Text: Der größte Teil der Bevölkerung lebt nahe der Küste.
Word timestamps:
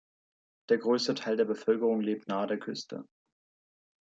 Der 0.69 0.79
größte 0.79 1.13
Teil 1.13 1.37
der 1.37 1.45
Bevölkerung 1.45 2.01
lebt 2.01 2.27
nahe 2.27 2.47
der 2.47 2.57
Küste. 2.57 3.05